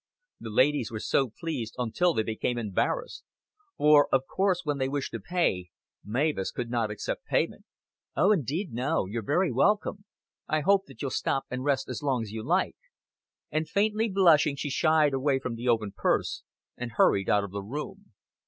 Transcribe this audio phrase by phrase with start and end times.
[0.39, 3.23] The ladies were so pleased, until they became embarrassed.
[3.77, 5.69] For of course when they wished to pay,
[6.03, 7.65] Mavis could not accept payment.
[8.15, 9.05] "Oh, indeed no.
[9.05, 10.05] You're very welcome.
[10.47, 12.77] I hope that you'll stop and rest as long as you like;"
[13.51, 16.41] and faintly blushing she shied away from the open purse
[16.75, 18.11] and hurried out of the room.